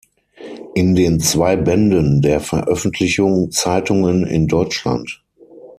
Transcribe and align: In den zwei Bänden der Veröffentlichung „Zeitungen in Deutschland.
In 0.73 0.95
den 0.95 1.19
zwei 1.19 1.55
Bänden 1.55 2.23
der 2.23 2.39
Veröffentlichung 2.39 3.51
„Zeitungen 3.51 4.25
in 4.25 4.47
Deutschland. 4.47 5.21